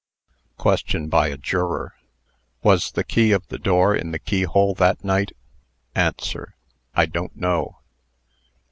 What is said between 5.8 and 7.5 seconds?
ANSWER. "I don't